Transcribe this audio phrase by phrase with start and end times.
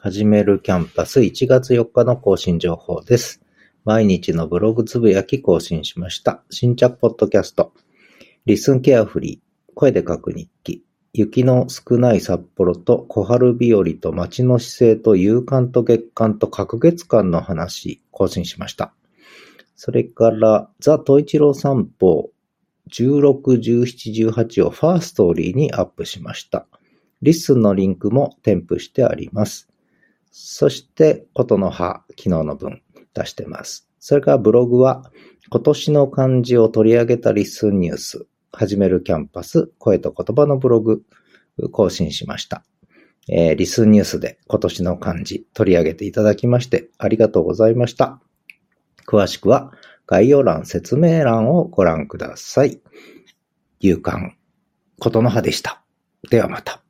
[0.00, 3.42] はじめるキャンパス1月4日の更新情報です。
[3.84, 6.44] 毎日のブログつぶやき更新しました。
[6.50, 7.72] 新着ポッドキャスト。
[8.46, 9.72] LISTENケアフリー。
[9.74, 10.84] 声で書く日記。
[11.12, 18.94] 雪の少ない札幌と小春日和と街の姿勢と夕刊と月刊と隔月間の話更新しました。
[19.74, 22.30] それから、ザ・トイチロー散歩
[22.92, 26.68] 16、17、18をファストーリーにアップしました。
[27.20, 29.67] LISTENのリンクも添付してあります。
[30.40, 32.80] そして、ことの葉、昨日の分
[33.12, 33.88] 出してます。
[33.98, 35.10] それからブログは、
[35.50, 41.02] 今年の漢字を取り上げた LISTEN NEWS、はじめるキャンパス、声と言葉のブログ、
[41.72, 42.64] 更新しました。
[43.28, 48.20] えー LISTEN NEWSで今年の漢字取り上げていただきましてありがとうございました。
[49.06, 49.72] 詳しくは
[50.06, 52.80] 概要欄、説明欄をご覧ください。
[53.80, 54.34] 勇敢、
[55.00, 55.82] ことの葉でした。
[56.30, 56.82] ではまた。